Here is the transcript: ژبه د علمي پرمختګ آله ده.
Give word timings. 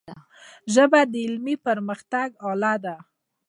ژبه 0.73 1.01
د 1.11 1.13
علمي 1.25 1.55
پرمختګ 1.67 2.27
آله 2.51 2.73
ده. 2.83 2.95